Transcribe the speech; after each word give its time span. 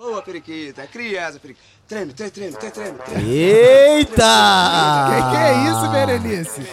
Boa, 0.00 0.22
periquita. 0.22 0.86
Criança, 0.86 1.38
periquita. 1.38 1.66
Treme, 1.86 2.14
treme, 2.14 2.30
treme, 2.30 2.56
treme, 2.56 2.98
treme. 3.04 3.30
Eita! 3.30 5.08
Que 5.10 5.30
que 5.30 5.36
é 5.36 5.52
isso, 5.68 5.88
Berenice? 5.90 6.66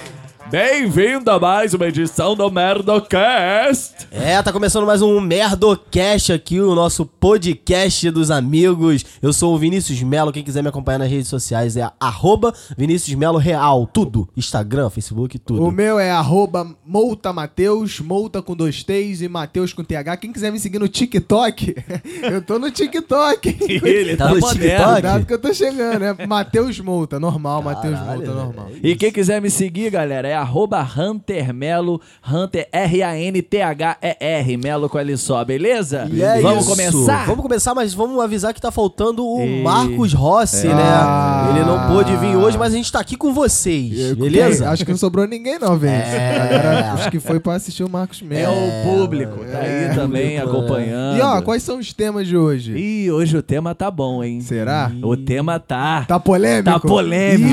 Bem-vindo 0.49 1.29
a 1.29 1.37
mais 1.37 1.73
uma 1.73 1.87
edição 1.87 2.33
do 2.33 2.49
Merdocast. 2.49 4.07
É, 4.09 4.41
tá 4.41 4.53
começando 4.53 4.85
mais 4.85 5.01
um 5.01 5.19
Merdocast 5.19 6.31
aqui, 6.31 6.61
o 6.61 6.73
nosso 6.73 7.05
podcast 7.05 8.09
dos 8.11 8.31
amigos. 8.31 9.03
Eu 9.21 9.33
sou 9.33 9.53
o 9.53 9.57
Vinícius 9.57 10.01
Melo, 10.03 10.31
quem 10.31 10.43
quiser 10.45 10.61
me 10.63 10.69
acompanhar 10.69 10.99
nas 10.99 11.09
redes 11.11 11.27
sociais 11.27 11.75
é 11.75 11.89
arroba 11.99 12.53
Vinícius 12.77 13.13
Melo 13.17 13.37
Real, 13.37 13.85
tudo. 13.87 14.29
Instagram, 14.37 14.89
Facebook, 14.89 15.37
tudo. 15.37 15.65
O 15.65 15.69
meu 15.69 15.99
é 15.99 16.11
arroba 16.11 16.65
Mouta 16.85 17.33
Mateus, 17.33 17.99
Mouta 17.99 18.41
com 18.41 18.55
dois 18.55 18.83
T's 18.83 19.21
e 19.21 19.27
Mateus 19.27 19.73
com 19.73 19.83
TH. 19.83 20.15
Quem 20.15 20.31
quiser 20.31 20.49
me 20.49 20.59
seguir 20.59 20.79
no 20.79 20.87
TikTok, 20.87 21.75
eu 22.23 22.41
tô 22.41 22.57
no 22.57 22.71
TikTok. 22.71 23.57
Ele 23.83 24.15
Tá 24.15 24.29
tá, 24.29 24.33
no. 24.33 24.39
TikTok? 24.39 24.91
Cuidado 24.93 25.25
que 25.25 25.33
eu 25.33 25.39
tô 25.39 25.53
chegando, 25.53 26.05
é 26.05 26.25
Mateus 26.25 26.79
Mouta, 26.79 27.19
normal, 27.19 27.61
Mateus 27.61 27.99
Mouta, 27.99 28.31
normal. 28.33 28.67
E 28.81 28.95
quem 28.95 29.11
quiser 29.11 29.41
me 29.41 29.49
seguir, 29.49 29.89
galera, 29.89 30.25
é 30.27 30.36
arroba 30.39 30.81
Hunter 30.97 31.53
Melo, 31.53 31.99
Hunter 32.29 32.67
R-A-N-T-H-E-R, 32.71 34.57
Melo 34.57 34.89
com 34.89 34.97
L 34.99 35.17
só, 35.17 35.43
beleza? 35.43 36.07
E 36.11 36.21
é 36.21 36.39
Vamos 36.41 36.61
isso. 36.65 36.69
começar? 36.71 37.25
Vamos 37.25 37.41
começar, 37.41 37.73
mas 37.75 37.93
vamos 37.93 38.19
avisar 38.21 38.53
que 38.53 38.61
tá 38.61 38.71
faltando 38.71 39.25
o 39.25 39.41
E- 39.43 39.61
Marcos 39.63 40.13
Rossi, 40.13 40.67
É. 40.67 40.73
né? 40.73 40.83
Ah. 40.83 41.47
Ele 41.51 41.63
não 41.65 41.87
pôde 41.87 42.15
vir 42.17 42.35
hoje, 42.35 42.57
mas 42.57 42.73
a 42.73 42.77
gente 42.77 42.91
tá 42.91 42.99
aqui 42.99 43.15
com 43.15 43.33
vocês, 43.33 44.13
beleza? 44.15 44.69
Acho 44.69 44.85
que 44.85 44.91
não 44.91 44.97
sobrou 44.97 45.27
ninguém 45.27 45.59
não, 45.59 45.77
Vence. 45.77 46.15
É. 46.15 46.37
Galera, 46.37 46.93
acho 46.93 47.09
que 47.11 47.19
foi 47.19 47.39
pra 47.39 47.53
assistir 47.55 47.83
o 47.83 47.89
Marcos 47.89 48.21
É 48.21 48.25
Melo. 48.25 48.53
o 48.55 48.83
público, 48.83 49.39
tá 49.51 49.59
aí 49.59 49.95
também 49.95 50.39
público, 50.39 50.57
acompanhando. 50.57 51.17
E 51.17 51.21
ó, 51.21 51.41
quais 51.41 51.63
são 51.63 51.79
os 51.79 51.93
temas 51.93 52.27
de 52.27 52.35
hoje? 52.37 52.73
Ih, 52.77 53.11
hoje 53.11 53.37
o 53.37 53.41
tema 53.41 53.73
tá 53.75 53.89
bom, 53.91 54.23
hein? 54.23 54.41
Será? 54.41 54.91
O 55.03 55.15
tema 55.15 55.59
tá... 55.59 56.05
Tá 56.07 56.19
polêmico? 56.19 56.69
Tá 56.71 56.79
polêmico. 56.79 57.49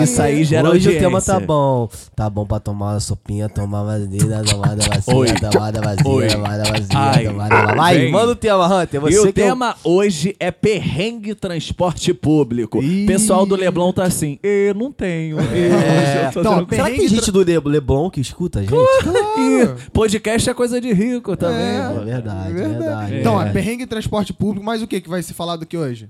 Ih, 0.00 0.02
Isso 0.02 0.20
aí 0.20 0.44
gera 0.44 0.68
Hoje 0.68 0.88
audiência. 0.88 0.98
o 0.98 1.10
tema 1.10 1.22
tá 1.22 1.40
bom. 1.40 1.88
Tá 2.14 2.23
bom 2.30 2.44
pra 2.46 2.58
tomar 2.60 2.92
uma 2.94 3.00
sopinha, 3.00 3.48
tomar 3.48 3.82
vazia, 3.84 4.18
tomada 4.44 4.82
Oi. 5.06 5.26
vazia, 5.28 5.50
tomada 5.50 5.78
Oi. 5.80 5.84
vazia, 5.84 6.28
tomada 6.36 6.64
vazia, 6.64 6.98
Ai. 6.98 7.24
tomada 7.24 7.54
vazia. 7.56 7.74
Vai, 7.76 7.98
Vem. 7.98 8.12
manda 8.12 8.32
o 8.32 8.36
tema, 8.36 8.66
Hunter. 8.82 9.00
Você 9.00 9.14
e 9.14 9.18
o 9.18 9.22
que 9.22 9.28
é 9.28 9.32
tema 9.44 9.76
hoje 9.84 10.36
é 10.40 10.50
perrengue 10.50 11.34
transporte 11.34 12.12
público. 12.14 12.82
Ih. 12.82 13.06
Pessoal 13.06 13.44
do 13.46 13.54
Leblon 13.56 13.92
tá 13.92 14.04
assim, 14.04 14.38
eu 14.42 14.74
não 14.74 14.90
tenho. 14.92 15.38
É. 15.40 16.26
Eu 16.28 16.32
tô 16.32 16.40
Então, 16.40 16.66
Será 16.68 16.90
que 16.90 16.96
tem 16.98 17.08
gente 17.08 17.30
do 17.32 17.42
Le- 17.42 17.58
Leblon 17.60 18.10
que 18.10 18.20
escuta 18.20 18.60
a 18.60 18.62
gente? 18.62 18.74
Ih, 18.74 19.90
podcast 19.92 20.48
é 20.50 20.54
coisa 20.54 20.80
de 20.80 20.92
rico 20.92 21.36
também. 21.36 21.56
É. 21.58 21.94
É 22.00 22.04
verdade, 22.04 22.50
é 22.50 22.52
Verdade. 22.52 23.16
Então, 23.20 23.40
É. 23.42 23.48
é 23.48 23.52
perrengue 23.52 23.86
transporte 23.86 24.32
público, 24.32 24.64
mas 24.64 24.82
o 24.82 24.86
que 24.86 25.00
que 25.00 25.08
vai 25.08 25.22
ser 25.22 25.34
falado 25.34 25.62
aqui 25.62 25.76
hoje? 25.76 26.08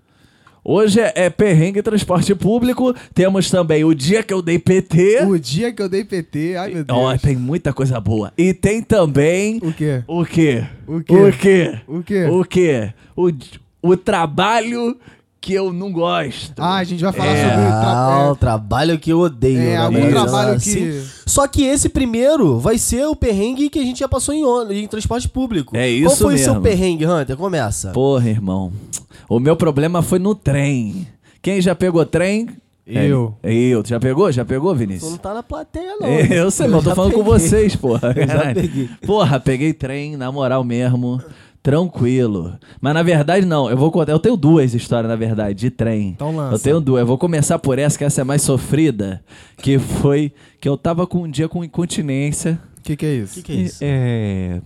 Hoje 0.66 0.98
é, 0.98 1.12
é 1.14 1.30
perrengue 1.30 1.82
transporte 1.82 2.34
público. 2.34 2.94
Temos 3.12 3.50
também 3.50 3.84
o 3.84 3.94
dia 3.94 4.22
que 4.22 4.32
eu 4.32 4.40
dei 4.40 4.58
PT. 4.58 5.22
O 5.26 5.38
dia 5.38 5.70
que 5.70 5.82
eu 5.82 5.90
dei 5.90 6.02
PT, 6.04 6.56
ai 6.56 6.72
meu 6.72 6.84
Deus. 6.84 6.98
Ó, 6.98 7.16
tem 7.18 7.36
muita 7.36 7.70
coisa 7.72 8.00
boa. 8.00 8.32
E 8.38 8.54
tem 8.54 8.80
também 8.80 9.58
O 9.62 9.70
quê? 9.72 10.02
o 10.08 10.24
quê? 10.24 10.64
O 10.86 11.00
quê? 11.02 11.14
O 11.14 11.32
quê? 11.32 11.80
O 11.86 12.02
quê? 12.02 12.24
O 12.24 12.44
quê? 12.44 12.92
O, 13.14 13.90
o 13.90 13.96
trabalho 13.96 14.96
que 15.44 15.52
eu 15.52 15.72
não 15.72 15.92
gosto. 15.92 16.54
Ah, 16.58 16.76
a 16.76 16.84
gente 16.84 17.02
vai 17.02 17.12
falar 17.12 17.28
É. 17.30 17.42
sobre 17.48 17.64
o 17.66 17.68
Ah, 17.72 18.18
o 18.30 18.36
tra- 18.36 18.50
trabalho 18.50 18.98
que 18.98 19.10
eu 19.12 19.20
odeio. 19.20 19.58
é, 19.58 19.62
é, 19.62 19.70
né? 19.72 19.76
algum 19.76 20.00
Mas, 20.00 20.10
trabalho 20.10 20.52
assim, 20.54 20.74
que... 20.74 21.04
Só 21.26 21.46
que 21.46 21.62
esse 21.64 21.88
primeiro 21.88 22.58
vai 22.58 22.78
ser 22.78 23.04
o 23.06 23.14
perrengue 23.14 23.68
que 23.68 23.78
a 23.78 23.82
gente 23.84 23.98
já 24.00 24.08
passou 24.08 24.34
em, 24.34 24.44
ônibus, 24.44 24.76
em 24.76 24.86
transporte 24.86 25.28
público. 25.28 25.76
É 25.76 25.80
Qual 26.00 26.12
isso 26.12 26.22
foi 26.24 26.34
o 26.34 26.38
seu 26.38 26.54
mesmo. 26.54 26.62
perrengue, 26.62 27.06
Hunter? 27.06 27.36
Começa. 27.36 27.90
Porra, 27.90 28.28
irmão. 28.30 28.72
O 29.28 29.38
meu 29.38 29.54
problema 29.56 30.00
foi 30.02 30.18
no 30.18 30.34
trem. 30.34 31.06
Quem 31.42 31.60
já 31.60 31.74
pegou 31.74 32.04
trem? 32.06 32.48
Eu. 32.86 33.34
É, 33.42 33.50
eu. 33.52 33.82
Já 33.84 33.98
pegou? 33.98 34.30
Já 34.30 34.44
pegou, 34.44 34.68
Tu 34.70 34.72
não 34.72 34.78
Vinícius? 34.78 35.16
tá 35.18 35.32
na 35.32 35.42
plateia, 35.42 35.96
não. 35.98 36.06
É, 36.06 36.38
Eu 36.40 36.50
sei, 36.50 36.66
mas 36.68 36.84
eu 36.84 36.90
tô 36.90 36.94
falando 36.94 37.12
com 37.14 37.24
peguei. 37.24 37.32
vocês, 37.38 37.74
porra. 37.76 38.12
Eu 38.14 38.20
já 38.28 38.34
Caralho. 38.34 38.54
peguei. 38.60 38.90
Porra, 39.06 39.40
peguei 39.40 39.72
trem, 39.72 40.16
na 40.18 40.30
moral 40.30 40.62
mesmo. 40.62 41.18
Tranquilo. 41.64 42.58
Mas 42.78 42.92
na 42.92 43.02
verdade, 43.02 43.46
não. 43.46 43.70
Eu 43.70 43.76
vou 43.78 43.90
contar. 43.90 44.12
Eu 44.12 44.18
tenho 44.18 44.36
duas 44.36 44.74
histórias, 44.74 45.08
na 45.08 45.16
verdade, 45.16 45.58
de 45.58 45.70
trem. 45.70 46.10
Então 46.10 46.36
lança. 46.36 46.54
Eu 46.54 46.58
tenho 46.58 46.78
duas. 46.80 47.00
Eu 47.00 47.06
vou 47.06 47.16
começar 47.16 47.58
por 47.58 47.78
essa, 47.78 47.96
que 47.96 48.04
essa 48.04 48.20
é 48.20 48.24
mais 48.24 48.42
sofrida. 48.42 49.24
Que 49.56 49.78
foi 49.78 50.30
que 50.60 50.68
eu 50.68 50.76
tava 50.76 51.06
com 51.06 51.22
um 51.22 51.30
dia 51.30 51.48
com 51.48 51.64
incontinência. 51.64 52.60
O 52.78 52.82
que 52.82 52.94
que 52.94 53.06
é 53.06 53.14
isso? 53.14 53.40
O 53.40 53.42
que, 53.42 53.42
que 53.42 53.52
é 53.52 53.62
isso? 53.62 53.78
É. 53.80 54.60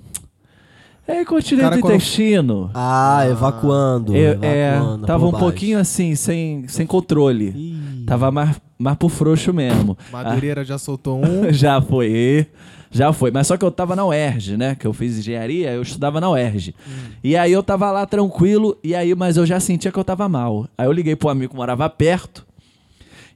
É 1.06 1.24
do 1.24 1.24
quando- 1.24 1.78
intestino. 1.78 2.70
Ah, 2.74 3.24
evacuando. 3.30 4.16
Eu, 4.16 4.38
é, 4.42 4.74
evacuando 4.74 5.06
tava 5.06 5.20
por 5.20 5.28
um 5.28 5.30
baixo. 5.30 5.44
pouquinho 5.46 5.78
assim, 5.78 6.16
sem, 6.16 6.66
sem 6.66 6.84
controle. 6.84 7.54
Ih. 7.56 8.04
Tava 8.06 8.30
mais, 8.32 8.60
mais 8.76 8.98
pro 8.98 9.08
frouxo 9.08 9.52
mesmo. 9.54 9.96
Madureira 10.12 10.64
já 10.64 10.76
soltou 10.76 11.18
um. 11.24 11.44
Ah, 11.48 11.52
já 11.54 11.80
foi, 11.80 12.48
já 12.90 13.12
foi. 13.12 13.30
Mas 13.30 13.46
só 13.46 13.56
que 13.56 13.64
eu 13.64 13.70
tava 13.70 13.94
na 13.94 14.04
UERJ, 14.06 14.56
né? 14.56 14.74
Que 14.74 14.86
eu 14.86 14.92
fiz 14.92 15.18
engenharia, 15.18 15.72
eu 15.72 15.82
estudava 15.82 16.20
na 16.20 16.30
UERJ. 16.30 16.74
E 17.22 17.36
aí 17.36 17.52
eu 17.52 17.62
tava 17.62 17.90
lá 17.90 18.06
tranquilo, 18.06 18.76
e 18.82 18.94
aí, 18.94 19.14
mas 19.14 19.36
eu 19.36 19.46
já 19.46 19.60
sentia 19.60 19.92
que 19.92 19.98
eu 19.98 20.04
tava 20.04 20.28
mal. 20.28 20.66
Aí 20.76 20.86
eu 20.86 20.92
liguei 20.92 21.16
pro 21.16 21.28
amigo 21.28 21.50
que 21.50 21.56
morava 21.56 21.88
perto, 21.90 22.46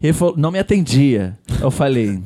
e 0.00 0.06
ele 0.06 0.12
falou, 0.12 0.34
não 0.36 0.50
me 0.50 0.58
atendia. 0.58 1.38
Eu 1.60 1.70
falei, 1.70 2.20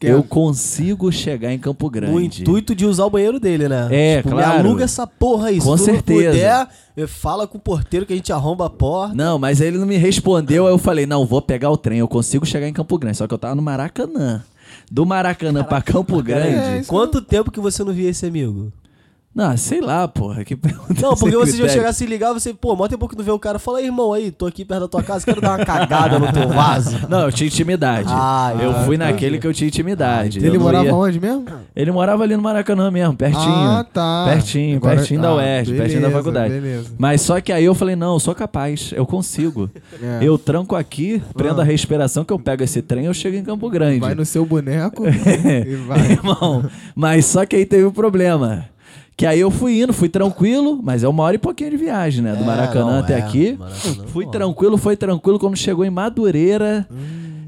eu 0.00 0.22
consigo 0.22 1.12
chegar 1.12 1.52
em 1.52 1.58
Campo 1.58 1.88
Grande. 1.88 2.12
No 2.12 2.20
intuito 2.20 2.74
de 2.74 2.84
usar 2.84 3.04
o 3.04 3.10
banheiro 3.10 3.38
dele, 3.38 3.68
né? 3.68 3.88
É, 3.90 4.16
Me 4.16 4.30
claro. 4.30 4.58
aluga 4.58 4.84
essa 4.84 5.06
porra 5.06 5.48
aí. 5.48 5.60
Com 5.60 5.76
Se 5.76 5.84
certeza. 5.84 6.66
puder, 6.96 7.06
fala 7.06 7.46
com 7.46 7.58
o 7.58 7.60
porteiro 7.60 8.04
que 8.04 8.12
a 8.12 8.16
gente 8.16 8.32
arromba 8.32 8.66
a 8.66 8.70
porta. 8.70 9.14
Não, 9.14 9.38
mas 9.38 9.60
ele 9.60 9.78
não 9.78 9.86
me 9.86 9.96
respondeu, 9.96 10.66
aí 10.66 10.72
eu 10.72 10.78
falei, 10.78 11.06
não, 11.06 11.24
vou 11.24 11.40
pegar 11.40 11.70
o 11.70 11.76
trem, 11.76 11.98
eu 12.00 12.08
consigo 12.08 12.44
chegar 12.44 12.66
em 12.66 12.72
Campo 12.72 12.98
Grande. 12.98 13.16
Só 13.18 13.26
que 13.26 13.34
eu 13.34 13.38
tava 13.38 13.54
no 13.54 13.62
Maracanã. 13.62 14.42
Do 14.90 15.04
Maracanã 15.06 15.64
pra 15.64 15.82
Campo 15.82 16.22
Grande. 16.22 16.78
É, 16.78 16.84
Quanto 16.84 17.20
tempo 17.20 17.50
que 17.50 17.60
você 17.60 17.82
não 17.82 17.92
via 17.92 18.10
esse 18.10 18.26
amigo? 18.26 18.72
Não, 19.34 19.56
sei 19.56 19.80
lá, 19.80 20.06
porra. 20.06 20.44
Que 20.44 20.54
pergunta 20.54 20.94
Não, 21.02 21.16
porque 21.18 21.36
você 21.36 21.56
já 21.56 21.68
chegar 21.68 21.92
se 21.92 22.06
ligar, 22.06 22.32
você, 22.32 22.54
pô, 22.54 22.76
mó 22.76 22.86
tempo 22.86 23.08
que 23.08 23.16
não 23.16 23.24
vê 23.24 23.30
o 23.32 23.38
cara, 23.38 23.58
fala, 23.58 23.82
irmão, 23.82 24.12
aí, 24.12 24.30
tô 24.30 24.46
aqui 24.46 24.64
perto 24.64 24.82
da 24.82 24.88
tua 24.88 25.02
casa, 25.02 25.24
quero 25.24 25.40
dar 25.40 25.58
uma 25.58 25.64
cagada 25.64 26.18
no 26.18 26.32
teu 26.32 26.48
vaso. 26.48 26.96
Não, 27.10 27.22
eu 27.22 27.32
tinha 27.32 27.48
intimidade. 27.48 28.08
Ah, 28.10 28.54
eu 28.60 28.70
ah, 28.70 28.84
fui 28.84 28.96
tá. 28.96 29.06
naquele 29.06 29.38
que 29.38 29.46
eu 29.46 29.52
tinha 29.52 29.66
intimidade. 29.66 30.38
Eu 30.38 30.46
Ele 30.46 30.58
morava 30.58 30.84
ia- 30.84 30.94
onde 30.94 31.18
mesmo? 31.20 31.44
Ele 31.74 31.90
morava 31.90 32.22
ali 32.22 32.36
no 32.36 32.42
Maracanã 32.42 32.90
mesmo, 32.90 33.16
pertinho. 33.16 33.42
Ah, 33.44 33.84
tá. 33.92 34.24
Pertinho, 34.28 34.76
Agora- 34.76 34.96
pertinho 34.96 35.20
da 35.20 35.28
ah, 35.28 35.34
UERJ, 35.36 35.72
pertinho 35.74 36.00
da 36.00 36.06
beleza, 36.08 36.16
faculdade. 36.16 36.54
beleza. 36.54 36.90
Mas 36.96 37.20
só 37.20 37.40
que 37.40 37.52
aí 37.52 37.64
eu 37.64 37.74
falei, 37.74 37.96
não, 37.96 38.14
eu 38.14 38.20
sou 38.20 38.34
capaz, 38.34 38.92
eu 38.94 39.04
consigo. 39.06 39.68
É. 40.02 40.18
Eu 40.22 40.36
tranco 40.36 40.74
aqui, 40.76 41.22
prendo 41.34 41.60
Ah. 41.60 41.64
a 41.64 41.66
respiração 41.66 42.24
que 42.24 42.32
eu 42.32 42.38
pego 42.38 42.62
esse 42.62 42.82
trem, 42.82 43.06
eu 43.06 43.14
chego 43.14 43.36
em 43.36 43.44
Campo 43.44 43.70
Grande. 43.70 44.00
Vai 44.00 44.14
no 44.14 44.24
seu 44.24 44.44
boneco 44.44 45.04
e 45.06 45.76
vai. 45.76 46.12
Irmão, 46.12 46.68
mas 46.94 47.24
só 47.26 47.46
que 47.46 47.56
aí 47.56 47.64
teve 47.64 47.84
um 47.84 47.90
problema. 47.92 48.66
Que 49.16 49.26
aí 49.26 49.38
eu 49.38 49.50
fui 49.50 49.80
indo, 49.80 49.92
fui 49.92 50.08
tranquilo, 50.08 50.80
mas 50.82 51.04
é 51.04 51.08
uma 51.08 51.22
hora 51.22 51.36
e 51.36 51.38
pouquinho 51.38 51.70
de 51.70 51.76
viagem, 51.76 52.20
né? 52.22 52.34
Do 52.34 52.42
É, 52.42 52.46
Maracanã 52.46 52.92
não, 52.92 52.98
até 52.98 53.14
é, 53.14 53.22
aqui. 53.22 53.56
Maracanã, 53.58 54.04
Fui 54.08 54.24
pô. 54.24 54.30
tranquilo, 54.32 54.76
foi 54.76 54.96
tranquilo. 54.96 55.38
Quando 55.38 55.56
chegou 55.56 55.84
em 55.84 55.90
Madureira, 55.90 56.84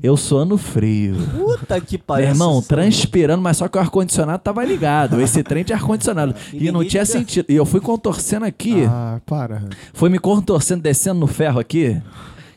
eu 0.00 0.16
suando 0.16 0.56
frio. 0.56 1.16
Puta 1.36 1.80
que 1.80 1.96
Meu 1.96 2.04
pariu. 2.06 2.28
irmão, 2.28 2.58
essa- 2.60 2.68
transpirando, 2.68 3.42
mas 3.42 3.56
só 3.56 3.66
que 3.66 3.76
o 3.76 3.80
ar-condicionado 3.80 4.40
tava 4.44 4.64
ligado. 4.64 5.20
Esse 5.20 5.42
trem 5.42 5.64
tinha 5.64 5.76
ar-condicionado. 5.76 6.36
E 6.52 6.68
E 6.68 6.70
não 6.70 6.84
tinha 6.84 7.04
sentido. 7.04 7.46
E 7.48 7.56
eu 7.56 7.64
fui 7.66 7.80
contorcendo 7.80 8.44
aqui. 8.44 8.84
Ah, 8.88 9.20
para. 9.26 9.64
Fui 9.92 10.08
me 10.08 10.20
contorcendo, 10.20 10.82
descendo 10.82 11.18
no 11.18 11.26
ferro 11.26 11.58
aqui. 11.58 12.00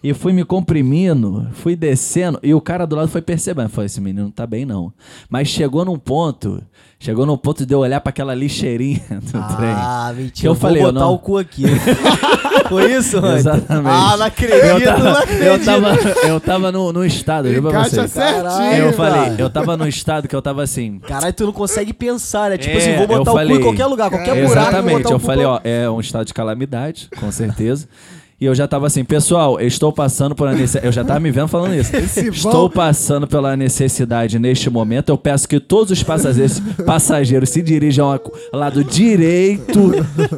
E 0.01 0.13
fui 0.13 0.31
me 0.31 0.45
comprimindo, 0.45 1.47
fui 1.53 1.75
descendo. 1.75 2.39
E 2.41 2.53
o 2.53 2.61
cara 2.61 2.85
do 2.87 2.95
lado 2.95 3.09
foi 3.09 3.21
percebendo. 3.21 3.67
Falei, 3.69 3.87
esse 3.87 3.99
menino 3.99 4.25
não 4.25 4.31
tá 4.31 4.47
bem, 4.47 4.63
não. 4.65 4.93
Mas 5.29 5.49
chegou 5.49 5.83
num 5.83 5.97
ponto. 5.99 6.63
Chegou 7.01 7.25
num 7.25 7.37
ponto 7.37 7.65
de 7.65 7.73
eu 7.73 7.79
olhar 7.79 7.99
pra 8.01 8.09
aquela 8.09 8.33
lixeirinha 8.33 9.01
do 9.09 9.31
trem. 9.55 9.69
Ah, 9.73 10.11
mentira. 10.15 10.31
Que 10.33 10.47
eu 10.47 10.53
vou 10.53 10.61
falei, 10.61 10.81
eu 10.83 10.87
botar 10.87 10.99
não- 11.05 11.13
o 11.13 11.19
cu 11.19 11.37
aqui. 11.37 11.63
Foi 12.69 12.93
isso, 12.93 13.17
Hunter? 13.17 13.35
Exatamente. 13.37 13.95
Ah, 13.95 14.15
não 14.17 14.25
acredito, 14.25 14.55
Eu 14.65 14.79
não 14.79 14.85
tava, 14.85 15.19
acredito. 15.19 15.43
eu 15.43 15.59
tava, 15.65 15.95
eu 16.27 16.39
tava 16.39 16.71
no, 16.71 16.93
no 16.93 17.05
estado, 17.05 17.47
eu 17.47 17.61
pra 17.61 17.83
vocês. 17.83 18.11
certinho. 18.11 18.85
Eu 18.85 18.93
falei, 18.93 19.35
eu 19.37 19.49
tava 19.49 19.75
no 19.77 19.87
estado 19.87 20.27
que 20.27 20.35
eu 20.35 20.41
tava 20.41 20.61
assim. 20.63 20.99
Caralho, 20.99 21.33
tu 21.33 21.45
não 21.45 21.53
consegue 21.53 21.93
pensar, 21.93 22.49
né? 22.51 22.57
Tipo 22.57 22.75
É, 22.75 22.77
assim, 22.77 22.95
vou 22.97 23.07
botar 23.07 23.31
eu 23.31 23.45
o 23.45 23.47
cu 23.49 23.55
em 23.55 23.61
qualquer 23.61 23.85
lugar, 23.87 24.09
qualquer 24.09 24.35
buraco. 24.35 24.53
vou 24.53 24.61
Exatamente, 24.61 25.11
eu 25.11 25.19
falei, 25.19 25.45
ó, 25.45 25.59
é 25.63 25.89
um 25.89 25.99
estado 25.99 26.25
de 26.25 26.33
calamidade, 26.33 27.09
com 27.19 27.31
certeza. 27.31 27.87
E 28.41 28.45
eu 28.45 28.55
já 28.55 28.67
tava 28.67 28.87
assim, 28.87 29.03
pessoal, 29.03 29.59
eu 29.59 29.67
estou 29.67 29.91
passando 29.91 30.33
por 30.33 30.49
necessidade. 30.49 30.85
Eu 30.85 30.91
já 30.93 31.03
tava 31.03 31.19
me 31.19 31.29
vendo 31.29 31.49
falando 31.49 31.75
isso. 31.75 31.91
Estou 31.95 32.69
passando 32.69 33.27
pela 33.27 33.57
necessidade 33.57 34.39
neste 34.39 34.69
momento. 34.69 35.09
Eu 35.09 35.17
peço 35.17 35.45
que 35.47 35.59
todos 35.59 35.91
os 35.91 36.01
passageiros, 36.03 36.61
passageiros 36.85 37.49
se 37.49 37.61
dirijam 37.61 38.09
ao 38.09 38.21
lado 38.57 38.81
direito 38.83 39.91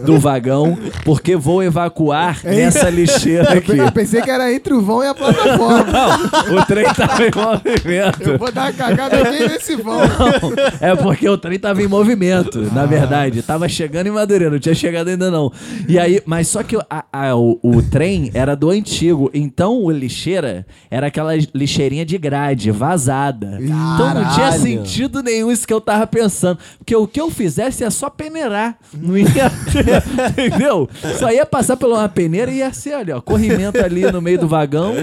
do 0.04 0.18
vagão, 0.20 0.78
porque 1.06 1.36
vou 1.36 1.62
evacuar 1.62 2.40
nessa 2.44 2.90
lixeira 2.90 3.54
aqui. 3.54 3.78
Eu 3.78 3.92
pensei 3.92 4.22
que 4.22 4.32
era 4.32 4.52
entre 4.52 4.74
o 4.74 4.82
vão 4.82 5.04
e 5.04 5.08
a 5.08 5.14
plataforma. 5.14 5.86
Não, 5.92 6.58
o 6.60 6.66
trem 6.66 6.86
tava 6.94 7.24
em 7.24 7.32
movimento. 7.36 8.30
Eu 8.32 8.38
vou 8.40 8.52
dar 8.52 8.62
uma 8.64 8.74
cagada 8.74 9.18
aqui 9.18 9.40
nesse 9.48 9.76
vão. 9.76 10.00
Não, 10.00 10.54
é 10.82 10.96
porque 10.96 11.30
o 11.30 11.38
trem 11.38 11.60
tava 11.60 11.84
em 11.84 11.88
movimento, 11.88 12.62
na 12.74 12.86
verdade. 12.88 13.44
Tava 13.44 13.70
chegando 13.70 14.08
em 14.08 14.12
Madureira, 14.12 14.52
não 14.52 14.60
tinha 14.60 14.74
chegado 14.74 15.10
ainda 15.10 15.30
não. 15.30 15.52
E 15.88 16.00
aí, 16.00 16.20
mas 16.26 16.48
só 16.48 16.64
que 16.64 16.76
a- 16.90 17.06
a- 17.14 17.36
o, 17.36 17.60
o 17.62 17.82
trem 17.92 18.32
era 18.34 18.56
do 18.56 18.70
antigo, 18.70 19.30
então 19.34 19.84
o 19.84 19.92
lixeira 19.92 20.66
era 20.90 21.08
aquela 21.08 21.34
lixeirinha 21.54 22.06
de 22.06 22.18
grade, 22.18 22.72
vazada. 22.72 23.58
Então 23.62 24.14
não 24.14 24.34
tinha 24.34 24.52
sentido 24.54 25.22
nenhum 25.22 25.52
isso 25.52 25.68
que 25.68 25.74
eu 25.74 25.82
tava 25.82 26.08
pensando. 26.08 26.58
Porque 26.78 26.96
o 26.96 27.06
que 27.06 27.20
eu 27.20 27.30
fizesse 27.30 27.84
é 27.84 27.90
só 27.90 28.10
peneirar. 28.10 28.78
Não 28.94 29.18
ia 29.18 29.26
entendeu? 30.32 30.90
Só 31.20 31.30
ia 31.32 31.46
passar 31.46 31.76
por 31.78 31.90
uma 31.90 32.08
peneira 32.08 32.50
e 32.52 32.58
ia 32.60 32.72
ser 32.74 32.94
ali, 32.94 33.12
ó, 33.12 33.20
corrimento 33.22 33.84
ali 33.84 34.10
no 34.12 34.22
meio 34.22 34.40
do 34.40 34.48
vagão. 34.48 34.94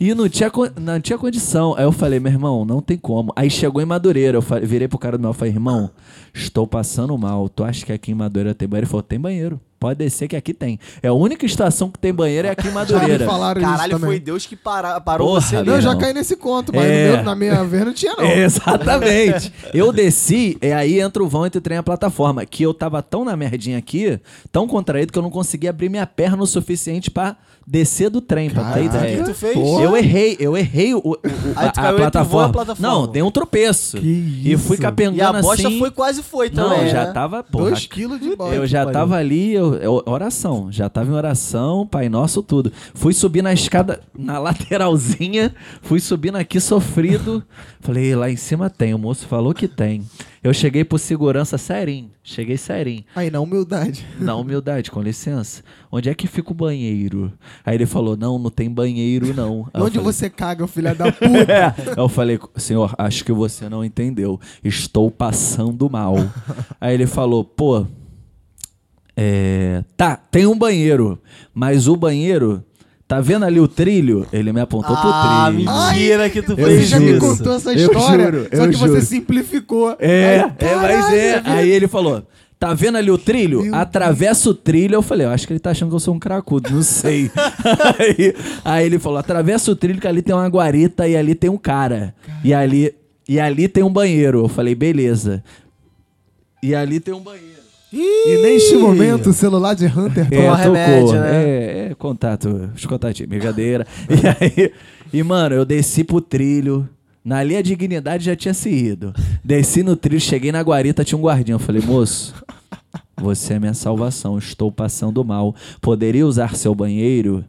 E 0.00 0.14
não 0.14 0.28
tinha, 0.28 0.50
não 0.80 1.00
tinha 1.00 1.18
condição. 1.18 1.74
Aí 1.76 1.84
eu 1.84 1.92
falei, 1.92 2.18
meu 2.18 2.32
irmão, 2.32 2.64
não 2.64 2.80
tem 2.80 2.96
como. 2.96 3.32
Aí 3.36 3.50
chegou 3.50 3.82
em 3.82 3.86
Madureira, 3.86 4.38
eu 4.38 4.42
falei- 4.42 4.66
virei 4.66 4.88
pro 4.88 4.98
cara 4.98 5.18
do 5.18 5.20
meu 5.22 5.30
e 5.32 5.34
falei, 5.34 5.52
irmão, 5.52 5.90
estou 6.32 6.66
passando 6.66 7.16
mal. 7.18 7.48
Tu 7.48 7.62
acha 7.62 7.84
que 7.84 7.92
aqui 7.92 8.12
em 8.12 8.14
Madureira 8.14 8.54
tem 8.54 8.66
banheiro? 8.66 8.84
Ele 8.86 8.90
falou, 8.90 9.02
tem 9.02 9.20
banheiro. 9.20 9.60
Pode 9.84 9.98
descer 9.98 10.26
que 10.28 10.34
aqui 10.34 10.54
tem. 10.54 10.80
É 11.02 11.08
a 11.08 11.12
única 11.12 11.44
estação 11.44 11.90
que 11.90 11.98
tem 11.98 12.10
banheiro 12.10 12.48
é 12.48 12.52
aqui 12.52 12.68
em 12.68 12.70
Madureira. 12.70 13.26
Caralho, 13.26 13.90
também. 13.90 14.06
foi 14.08 14.18
Deus 14.18 14.46
que 14.46 14.56
para, 14.56 14.98
parou 14.98 15.28
Porra, 15.28 15.40
você 15.42 15.62
Não, 15.62 15.74
eu 15.74 15.80
já 15.82 15.94
caí 15.94 16.14
nesse 16.14 16.36
conto, 16.36 16.72
mas 16.74 16.86
É. 16.86 17.12
meu- 17.16 17.22
na 17.22 17.34
minha 17.34 17.62
vez 17.64 17.84
não 17.84 17.92
tinha, 17.92 18.14
não. 18.16 18.24
Exatamente. 18.24 19.52
Eu 19.74 19.92
desci, 19.92 20.56
e 20.62 20.72
aí 20.72 21.00
entra 21.00 21.22
o 21.22 21.28
vão 21.28 21.44
entre 21.44 21.58
o 21.58 21.60
trem 21.60 21.76
e 21.76 21.80
a 21.80 21.82
plataforma. 21.82 22.46
Que 22.46 22.62
eu 22.62 22.72
tava 22.72 23.02
tão 23.02 23.26
na 23.26 23.36
merdinha 23.36 23.76
aqui, 23.76 24.18
tão 24.50 24.66
contraído, 24.66 25.12
que 25.12 25.18
eu 25.18 25.22
não 25.22 25.30
conseguia 25.30 25.68
abrir 25.68 25.90
minha 25.90 26.06
perna 26.06 26.42
o 26.42 26.46
suficiente 26.46 27.10
pra 27.10 27.36
descer 27.66 28.10
do 28.10 28.20
trem, 28.20 28.50
pra 28.50 28.64
ter 28.72 28.88
Caraca. 28.88 28.98
ideia. 28.98 29.16
O 29.22 29.24
que 29.24 29.30
tu 29.32 29.34
fez? 29.34 29.54
Porra. 29.54 29.82
Eu 29.82 29.96
errei, 29.96 30.36
eu 30.38 30.56
errei 30.56 30.94
o, 30.94 30.98
o- 31.04 31.16
a, 31.56 31.60
a 31.60 31.64
e 31.64 31.68
a 31.68 31.92
plataforma. 31.94 32.52
plataforma. 32.52 32.88
Não, 32.88 33.06
dei 33.06 33.22
um 33.22 33.30
tropeço. 33.30 33.98
Que 33.98 34.42
E 34.44 34.56
fui 34.56 34.74
isso. 34.74 34.82
capengando 34.82 35.18
E 35.18 35.22
a 35.22 35.32
bosta 35.32 35.68
assim. 35.68 35.78
foi 35.78 35.90
quase 35.90 36.22
foi 36.22 36.50
Não, 36.50 36.68
também, 36.70 36.88
já 36.88 37.06
né? 37.06 37.12
tava, 37.12 37.42
porra, 37.42 37.70
Dois 37.70 37.86
quilos 37.86 38.20
de 38.20 38.34
bola. 38.36 38.54
eu 38.54 38.66
já 38.66 38.84
tava 38.86 39.16
ali, 39.16 39.52
eu, 39.52 39.74
eu- 39.76 40.02
oração. 40.06 40.68
Já 40.70 40.88
tava 40.88 41.10
em 41.10 41.14
oração, 41.14 41.86
Pai 41.86 42.08
Nosso, 42.08 42.42
tudo. 42.42 42.72
Fui 42.94 43.12
subir 43.12 43.42
na 43.42 43.52
escada, 43.52 44.00
na 44.16 44.38
lateralzinha, 44.38 45.54
fui 45.82 46.00
subindo 46.00 46.36
aqui 46.36 46.60
sofrido. 46.60 47.42
Falei, 47.80 48.14
lá 48.14 48.30
em 48.30 48.36
cima 48.36 48.68
tem. 48.70 48.94
O 48.94 48.98
moço 48.98 49.26
falou 49.26 49.54
que 49.54 49.68
tem. 49.68 50.02
Eu 50.44 50.52
cheguei 50.52 50.84
pro 50.84 50.98
segurança 50.98 51.56
serinho. 51.56 52.10
Cheguei 52.22 52.58
serinho. 52.58 53.02
Aí, 53.16 53.30
na 53.30 53.40
humildade. 53.40 54.06
Na 54.20 54.36
humildade, 54.36 54.90
com 54.90 55.00
licença. 55.00 55.62
Onde 55.90 56.10
é 56.10 56.14
que 56.14 56.26
fica 56.26 56.52
o 56.52 56.54
banheiro? 56.54 57.32
Aí 57.64 57.74
ele 57.74 57.86
falou, 57.86 58.14
não, 58.14 58.38
não 58.38 58.50
tem 58.50 58.68
banheiro, 58.68 59.32
não. 59.32 59.66
Aí 59.72 59.80
Onde 59.80 59.96
falei, 59.96 60.12
você 60.12 60.28
caga, 60.28 60.66
filha 60.66 60.94
da 60.94 61.10
puta? 61.10 61.48
é. 61.50 61.74
Eu 61.98 62.10
falei, 62.10 62.38
senhor, 62.56 62.94
acho 62.98 63.24
que 63.24 63.32
você 63.32 63.70
não 63.70 63.82
entendeu. 63.82 64.38
Estou 64.62 65.10
passando 65.10 65.88
mal. 65.88 66.16
Aí 66.78 66.92
ele 66.92 67.06
falou, 67.06 67.42
pô, 67.42 67.86
é, 69.16 69.82
tá, 69.96 70.14
tem 70.14 70.44
um 70.46 70.58
banheiro, 70.58 71.18
mas 71.54 71.88
o 71.88 71.96
banheiro, 71.96 72.62
tá 73.06 73.20
vendo 73.20 73.44
ali 73.44 73.60
o 73.60 73.68
trilho? 73.68 74.26
Ele 74.32 74.52
me 74.52 74.60
apontou 74.60 74.96
Ah, 74.96 75.46
pro 75.46 75.54
trilho. 75.54 75.70
mentira 75.70 76.30
que 76.30 76.42
tu 76.42 76.52
Eu 76.52 76.56
Você 76.56 76.76
fez 76.76 76.88
já 76.88 77.00
me 77.00 77.18
contou 77.18 77.54
essa 77.54 77.72
Eu 77.72 77.76
história, 77.92 78.24
juro, 78.24 78.48
só 78.52 78.62
eu 78.64 78.70
que 78.70 78.76
juro. 78.76 78.92
você 78.92 79.00
simplificou. 79.02 79.96
É, 79.98 80.40
Aí, 80.40 80.68
é, 80.68 80.74
mas 80.76 81.12
é. 81.12 81.42
Aí 81.44 81.70
ele 81.70 81.86
falou. 81.88 82.26
Tá 82.56 82.72
vendo 82.72 82.96
ali 82.96 83.10
o 83.10 83.18
trilho? 83.18 83.62
Meu 83.62 83.74
Atravessa 83.74 84.48
o 84.48 84.54
trilho. 84.54 84.94
Eu 84.94 85.02
falei, 85.02 85.26
eu 85.26 85.30
acho 85.30 85.46
que 85.46 85.52
ele 85.52 85.60
tá 85.60 85.70
achando 85.72 85.90
que 85.90 85.96
eu 85.96 86.00
sou 86.00 86.14
um 86.14 86.18
cracudo, 86.18 86.70
não 86.70 86.82
sei. 86.82 87.30
aí, 87.98 88.34
aí 88.64 88.86
ele 88.86 88.98
falou: 88.98 89.18
atravessa 89.18 89.70
o 89.70 89.76
trilho 89.76 90.00
que 90.00 90.08
ali 90.08 90.22
tem 90.22 90.34
uma 90.34 90.48
guarita 90.48 91.06
e 91.06 91.14
ali 91.14 91.34
tem 91.34 91.50
um 91.50 91.58
cara. 91.58 92.14
E 92.42 92.54
ali, 92.54 92.94
e 93.28 93.38
ali 93.38 93.68
tem 93.68 93.82
um 93.82 93.92
banheiro. 93.92 94.38
Eu 94.44 94.48
falei, 94.48 94.74
beleza. 94.74 95.44
E 96.62 96.74
ali 96.74 97.00
tem 97.00 97.12
um 97.12 97.20
banheiro. 97.20 97.53
E 97.96 98.42
neste 98.42 98.76
momento, 98.76 99.30
o 99.30 99.32
celular 99.32 99.74
de 99.74 99.86
Hunter 99.86 100.26
É, 100.30 100.46
toca. 100.46 100.56
remédio, 100.62 101.12
né? 101.20 101.44
É, 101.44 101.88
é 101.90 101.94
contato, 101.94 102.70
os 102.74 102.84
contatinhos, 102.84 103.28
brincadeira. 103.28 103.86
e 104.10 104.26
aí, 104.26 104.72
e 105.12 105.22
mano, 105.22 105.54
eu 105.54 105.64
desci 105.64 106.02
pro 106.02 106.20
trilho. 106.20 106.88
Na 107.24 107.42
linha 107.42 107.62
dignidade 107.62 108.24
já 108.24 108.36
tinha 108.36 108.52
se 108.52 108.68
ido. 108.68 109.14
Desci 109.42 109.82
no 109.82 109.96
trilho, 109.96 110.20
cheguei 110.20 110.52
na 110.52 110.60
guarita, 110.60 111.04
tinha 111.04 111.16
um 111.18 111.22
guardinha. 111.22 111.54
Eu 111.54 111.58
falei, 111.58 111.80
moço, 111.80 112.34
você 113.16 113.54
é 113.54 113.58
minha 113.58 113.72
salvação, 113.74 114.36
estou 114.38 114.70
passando 114.72 115.24
mal. 115.24 115.54
Poderia 115.80 116.26
usar 116.26 116.54
seu 116.56 116.74
banheiro? 116.74 117.44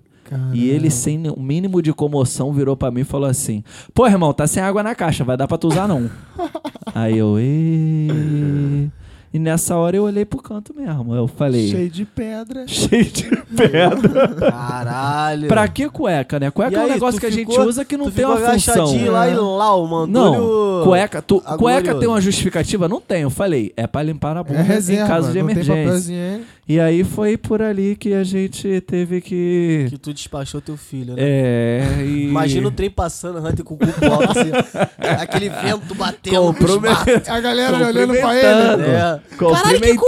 E 0.53 0.69
ele, 0.69 0.89
sem 0.89 1.29
o 1.29 1.39
mínimo 1.39 1.81
de 1.81 1.93
comoção, 1.93 2.51
virou 2.53 2.75
pra 2.77 2.89
mim 2.89 3.01
e 3.01 3.03
falou 3.03 3.29
assim: 3.29 3.63
Pô, 3.93 4.07
irmão, 4.07 4.33
tá 4.33 4.47
sem 4.47 4.61
água 4.63 4.81
na 4.81 4.95
caixa, 4.95 5.23
vai 5.23 5.37
dar 5.37 5.47
pra 5.47 5.57
tu 5.57 5.67
usar 5.67 5.87
não. 5.87 6.09
Aí 6.95 7.17
eu, 7.17 7.37
"Ê". 7.39 8.87
E 9.35 9.39
nessa 9.39 9.75
hora 9.75 9.97
eu 9.97 10.03
olhei 10.03 10.23
pro 10.23 10.41
canto 10.41 10.73
mesmo. 10.73 11.13
Eu 11.13 11.27
falei: 11.27 11.67
Cheio 11.69 11.89
de 11.89 12.05
pedra. 12.05 12.63
cheio 12.71 13.03
de 13.03 13.29
pedra. 13.53 14.29
Caralho. 14.49 15.49
pra 15.49 15.67
que 15.67 15.89
cueca, 15.89 16.39
né? 16.39 16.49
Cueca 16.49 16.71
E 16.71 16.75
é 16.75 16.79
um 16.79 16.83
aí, 16.83 16.91
negócio 16.91 17.19
que 17.19 17.25
a 17.25 17.29
gente 17.29 17.49
ficou- 17.49 17.65
usa 17.67 17.83
que 17.83 17.97
não 17.97 18.05
tu 18.05 18.11
tem 18.11 18.25
ficou 18.25 18.37
uma 18.39 18.51
função. 18.53 19.11
lá 19.11 19.27
e 19.27 19.35
lá, 19.35 19.75
o 19.75 20.07
Não, 20.07 20.83
cueca, 20.85 21.21
tu, 21.21 21.41
cueca 21.57 21.95
tem 21.95 22.07
uma 22.07 22.21
justificativa? 22.21 22.87
Não 22.87 23.01
tem. 23.01 23.23
Eu 23.23 23.29
falei, 23.29 23.73
é 23.75 23.85
pra 23.85 24.01
limpar 24.01 24.37
a 24.37 24.43
bunda 24.43 24.59
É 24.59 24.63
reserva. 24.63 25.03
em 25.03 25.07
caso 25.07 25.31
de 25.33 25.39
não 25.41 25.47
tem 25.47 25.55
papel 25.57 25.75
emergência. 25.75 26.41
E 26.67 26.79
aí 26.79 27.03
foi 27.03 27.37
por 27.37 27.61
ali 27.61 27.95
que 27.95 28.11
a 28.13 28.23
gente 28.23 28.81
teve 28.81 29.21
que. 29.21 29.85
Que 29.87 29.99
tu 29.99 30.11
despachou 30.11 30.59
teu 30.59 30.75
filho, 30.75 31.13
né? 31.13 31.21
É, 31.21 31.83
e... 32.03 32.23
Imagina 32.27 32.69
o 32.69 32.71
trem 32.71 32.89
passando, 32.89 33.37
Hunter 33.37 33.63
com 33.63 33.75
o 33.75 33.77
cu 33.77 33.85
alto, 33.85 34.31
assim. 34.39 34.49
Aquele 35.21 35.49
vento 35.49 35.93
batendo. 35.93 36.35
Comprou. 36.41 36.81
A 37.29 37.39
galera 37.39 37.77
olhando 37.87 38.13
pra 38.15 38.35
ele. 38.35 38.81
Cumprimentando. 38.81 39.21
É. 39.31 39.35
Cumprimentei. 39.35 39.95
cu 39.95 40.05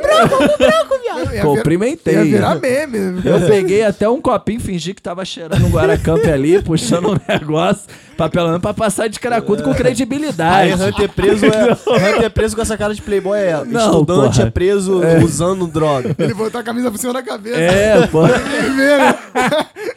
branco, 0.00 0.36
cu 0.36 0.58
branco, 0.58 0.98
viado. 1.02 1.34
Ia 1.34 1.42
Cumprimentei. 1.42 2.14
Ia 2.14 2.24
virar 2.24 2.54
meme. 2.56 3.20
Eu 3.24 3.40
peguei 3.46 3.84
até 3.84 4.08
um 4.08 4.20
copinho, 4.20 4.60
fingi 4.60 4.94
que 4.94 5.02
tava 5.02 5.24
cheirando 5.24 5.64
um 5.66 5.70
Guaracamp 5.70 6.24
ali, 6.26 6.62
puxando 6.62 7.12
um 7.12 7.16
negócio, 7.28 7.84
papelando 8.18 8.60
pra 8.60 8.74
passar 8.74 9.08
de 9.08 9.18
caracudo 9.20 9.62
com 9.62 9.70
Aí 9.70 9.76
credibilidade. 9.76 10.72
Hunter 10.74 11.08
preso 11.08 11.46
é. 11.46 11.72
Hunter 12.16 12.30
preso 12.30 12.56
com 12.56 12.60
essa 12.62 12.76
cara 12.76 12.92
de 12.92 13.00
playboy 13.00 13.38
é. 13.38 13.64
Não, 13.64 13.86
estudante 13.86 14.36
porra. 14.36 14.48
é 14.48 14.50
preso 14.50 15.00
usando 15.24 15.66
droga. 15.66 16.14
Ele 16.18 16.34
botou 16.34 16.60
a 16.60 16.64
camisa 16.64 16.90
por 16.90 16.98
cima 16.98 17.12
da 17.12 17.22
cabeça. 17.22 17.56
É, 17.58 18.06
pô. 18.08 18.22
Ninguém 18.26 18.76
vê, 18.76 18.98
né? 18.98 19.18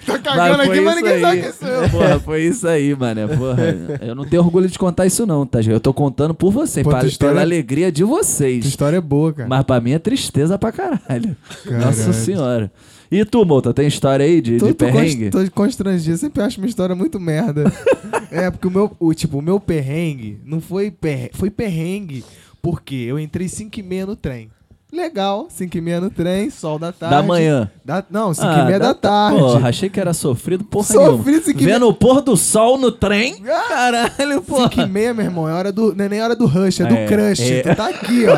Tô 0.05 0.13
cagando 0.19 0.57
Mas 0.57 0.67
foi 0.67 0.75
aqui, 0.75 0.81
mas 0.81 0.95
isso 0.95 1.03
ninguém 1.05 1.21
sabe 1.21 1.37
aí. 1.37 1.41
que 1.43 1.51
sou 1.53 1.67
eu. 1.67 1.89
Porra, 1.89 2.19
foi 2.19 2.41
isso 2.43 2.67
aí, 2.67 2.95
mano. 2.95 3.27
Porra, 3.29 3.97
eu 4.01 4.13
não 4.15 4.25
tenho 4.25 4.43
orgulho 4.43 4.67
de 4.69 4.77
contar 4.77 5.05
isso 5.07 5.25
não, 5.25 5.45
tá? 5.45 5.61
gente? 5.61 5.73
Eu 5.73 5.79
tô 5.79 5.93
contando 5.93 6.33
por 6.33 6.51
vocês, 6.51 6.83
Pô, 6.83 6.91
pra, 6.91 6.99
tua 6.99 7.09
história- 7.09 7.33
pela 7.33 7.41
alegria 7.43 7.91
de 7.91 8.03
Tua 8.03 8.17
vocês. 8.17 8.65
história 8.65 8.97
é 8.97 9.01
boa, 9.01 9.33
cara. 9.33 9.49
Mas 9.49 9.63
pra 9.63 9.81
mim 9.81 9.93
é 9.93 9.99
tristeza 9.99 10.57
pra 10.59 10.71
caralho. 10.71 11.01
Caralho. 11.07 11.85
Nossa 11.85 12.13
senhora. 12.13 12.71
E 13.11 13.25
tu, 13.25 13.43
Mouta, 13.45 13.73
tem 13.73 13.87
história 13.87 14.25
aí 14.25 14.39
de, 14.39 14.57
Tô, 14.57 14.67
de 14.67 14.73
perrengue? 14.73 15.29
tô 15.29 15.39
constrangido, 15.51 16.17
sempre 16.17 16.41
acho 16.43 16.59
minha 16.61 16.69
história 16.69 16.95
muito 16.95 17.19
merda. 17.19 17.65
é, 18.31 18.49
porque 18.49 18.67
o 18.67 18.71
meu, 18.71 18.95
o, 18.97 19.13
tipo, 19.13 19.39
o 19.39 19.41
meu 19.41 19.59
perrengue 19.59 20.39
não 20.45 20.61
foi 20.61 20.89
perrengue, 20.89 21.31
foi 21.33 21.49
perrengue 21.49 22.23
porque 22.61 22.95
eu 22.95 23.19
entrei 23.19 23.49
5 23.49 23.77
e 23.79 23.83
meia 23.83 24.05
no 24.05 24.15
trem. 24.15 24.49
Legal, 24.93 25.47
5 25.49 25.77
e 25.77 25.81
meia 25.81 25.99
no 26.01 26.09
trem, 26.09 26.49
sol 26.49 26.77
da 26.79 26.91
tarde. 26.93 27.15
Da 27.15 27.21
manhã. 27.23 27.69
Da, 27.83 28.03
não, 28.09 28.33
5 28.33 28.47
Ah, 28.47 28.59
e 28.59 28.65
meia 28.65 28.79
da, 28.79 28.87
da- 28.87 28.93
tarde. 28.93 29.39
Porra, 29.39 29.69
achei 29.69 29.89
que 29.89 29.99
era 29.99 30.13
sofrido 30.13 30.63
porra 30.65 30.85
Sofrido, 30.87 31.25
nenhuma. 31.25 31.43
cinco 31.43 31.61
e 31.61 31.65
Vendo 31.65 31.87
o 31.89 31.93
pôr 31.93 32.21
do 32.21 32.35
sol 32.37 32.77
no 32.77 32.91
trem? 32.91 33.41
Caralho, 33.41 34.41
porra. 34.41 34.69
5 34.69 34.81
e 34.81 34.85
meia, 34.87 35.13
meu 35.13 35.25
irmão, 35.25 35.49
é 35.49 35.53
hora 35.53 35.71
do. 35.71 35.93
Não 35.95 36.05
é 36.05 36.09
nem 36.09 36.21
hora 36.21 36.35
do 36.35 36.45
rush, 36.45 36.79
é 36.81 36.85
do 36.85 36.93
É, 36.93 37.05
crush. 37.07 37.41
é. 37.51 37.61
Tu 37.61 37.75
tá 37.75 37.87
aqui, 37.87 38.25
ó. 38.27 38.37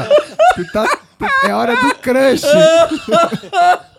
Tu 0.56 0.72
tá. 0.72 0.88
tu- 1.20 1.48
é 1.48 1.53
hora 1.53 1.75
do 1.75 1.96
crush. 1.96 2.44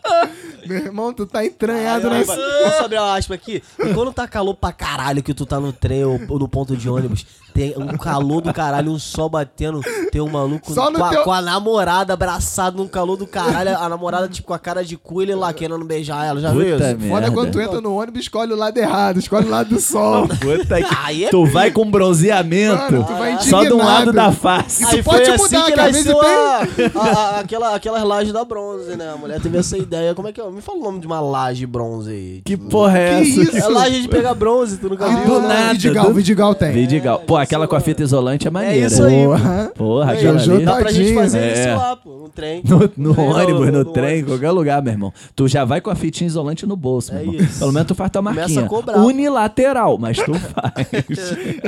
meu 0.67 0.79
irmão, 0.79 1.13
tu 1.13 1.27
tá 1.27 1.45
entranhado 1.45 2.09
Aí, 2.09 2.19
nessa. 2.19 2.37
Posso 2.37 2.85
abrir 2.85 2.99
uma 2.99 3.17
aspa 3.17 3.35
aqui? 3.35 3.63
E 3.79 3.95
quando 3.95 4.13
tá 4.13 4.27
calor 4.27 4.55
pra 4.55 4.73
caralho 4.73 5.23
que 5.23 5.35
tu 5.35 5.45
tá 5.47 5.61
no 5.61 5.73
trem 5.73 6.05
ou 6.05 6.19
no 6.39 6.49
ponto 6.49 6.77
de 6.77 6.89
ônibus, 6.89 7.27
Tem 7.55 7.73
um 7.79 7.97
calor 7.97 8.41
do 8.41 8.53
caralho, 8.53 8.91
um 8.91 8.99
sol 8.99 9.29
batendo. 9.29 9.81
Tem 10.11 10.21
um 10.21 10.29
maluco 10.29 10.73
Só 10.75 10.91
no 10.91 10.99
com, 10.99 11.05
a, 11.05 11.09
teu- 11.11 11.23
com 11.23 11.33
a 11.33 11.41
namorada 11.41 12.13
abraçado 12.13 12.77
num 12.77 12.89
calor 12.89 13.17
do 13.17 13.29
caralho. 13.29 13.79
A 13.79 13.89
namorada, 13.89 14.29
tipo, 14.29 14.49
com 14.49 14.55
a 14.55 14.59
cara 14.59 14.85
de 14.85 14.97
cu, 14.97 15.23
ele 15.23 15.35
lá 15.37 15.53
querendo 15.53 15.85
beijar 15.85 16.27
ela. 16.27 16.41
Já 16.41 16.51
viu 16.51 16.73
Puta 16.73 16.91
isso? 16.91 16.99
merda. 17.01 17.09
Foda 17.09 17.31
quando 17.31 17.53
tu 17.53 17.61
entra 17.61 17.81
no 17.81 17.95
ônibus, 17.97 18.23
escolhe 18.23 18.53
o 18.53 18.57
lado 18.57 18.77
errado, 18.77 19.19
escolhe 19.21 19.47
o 19.47 19.51
lado 19.51 19.69
do 19.71 19.81
sol. 19.81 20.27
Puta 20.41 20.83
que... 20.83 20.97
Aí 21.05 21.25
é 21.27 21.31
Tu 21.31 21.47
vai 21.47 21.71
com 21.71 21.89
bronzeamento. 21.89 22.77
Mano, 22.93 23.05
tu 23.05 23.13
vai 23.15 23.41
só 23.41 23.63
de 23.63 23.73
um 23.73 23.79
lado 23.79 24.13
da 24.13 24.33
face. 24.33 24.83
Isso 24.83 24.97
Aí 24.97 25.03
pode 25.03 25.25
foi 25.25 25.37
mudar, 25.39 25.59
assim 25.63 25.71
que 25.71 25.77
nasceu 25.77 26.21
a, 26.21 26.27
a- 26.27 27.09
a- 27.09 27.39
aquela, 27.41 27.75
aquelas 27.77 28.03
lajes 28.03 28.33
da 28.33 28.45
bronze, 28.45 28.97
né? 28.97 29.13
A 29.13 29.17
mulher 29.17 29.41
teve 29.41 29.57
essa 29.59 29.79
ideia. 29.79 30.13
Como 30.15 30.27
é 30.27 30.33
que 30.33 30.41
é? 30.41 30.51
Me 30.51 30.61
fala 30.61 30.79
o 30.79 30.83
nome 30.83 30.99
de 31.01 31.07
uma 31.07 31.21
laje 31.21 31.67
bronze 31.67 32.11
aí. 32.11 32.43
Que 32.45 32.57
porra 32.57 32.99
é 32.99 33.23
Que 33.23 33.31
essa? 33.43 33.43
isso? 33.43 33.57
É 33.57 33.69
laje 33.69 34.03
de 34.03 34.09
pegar 34.09 34.35
bronze, 34.35 34.77
tu 34.79 34.89
nunca 34.89 35.07
Ah, 35.07 35.09
viu? 35.17 35.35
do 35.35 35.41
nada, 35.47 35.73
Vidigal, 35.73 36.13
Vidigal 36.13 36.55
tem. 36.55 36.73
Vidigal. 36.73 37.21
Pô, 37.21 37.44
aquela 37.45 37.69
com 37.69 37.77
a 37.77 37.81
fita 37.81 38.03
isolante 38.03 38.47
é 38.49 38.51
maneira. 38.51 38.87
isso 38.87 39.03
aí. 39.05 39.25
Porra. 39.25 39.73
Porra, 39.77 40.11
Aí, 40.13 40.19
aquela 40.19 40.39
Jojo 40.39 40.55
ali. 40.57 40.65
Dá 40.65 40.73
pra 40.77 40.91
gente 40.91 40.99
tadinho. 40.99 41.21
fazer 41.21 41.39
É. 41.39 41.53
isso 41.53 41.69
lá, 41.77 41.97
pô, 41.97 42.24
no 42.25 42.29
trem. 42.31 42.63
No, 42.65 42.91
no 42.97 43.21
ônibus, 43.21 43.67
no, 43.67 43.73
no 43.73 43.85
trem, 43.85 44.05
em 44.05 44.13
ônibus. 44.15 44.31
qualquer 44.33 44.51
lugar, 44.51 44.83
meu 44.83 44.93
irmão. 44.93 45.13
Tu 45.37 45.47
já 45.49 45.65
vai 45.65 45.81
com 45.81 45.91
a 45.91 45.95
fitinha 45.95 46.27
isolante 46.27 46.67
no 46.67 46.77
bolso, 46.77 47.13
meu 47.13 47.21
É 47.21 47.25
irmão. 47.25 47.37
isso. 47.41 47.59
Pelo 47.59 47.73
menos 47.73 47.89
tu 47.89 47.95
faz 47.95 48.11
tua 48.11 48.23
Começa 48.23 48.41
marquinha. 48.41 48.65
a 48.65 48.69
cobrar. 48.69 48.99
Unilateral, 48.99 49.99
mas 49.99 50.17
tu 50.19 50.33
faz. 50.35 50.87
Eu 50.93 51.03